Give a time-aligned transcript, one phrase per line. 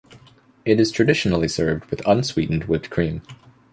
[0.65, 3.21] It is traditionally served with unsweetened whipped cream.